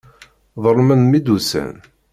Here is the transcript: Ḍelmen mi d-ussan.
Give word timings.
Ḍelmen 0.63 1.01
mi 1.05 1.19
d-ussan. 1.25 1.73